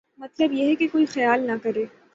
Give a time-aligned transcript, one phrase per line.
[0.19, 1.85] مطلب یہ ہے کہ کوئی یہ خیال نہ کرے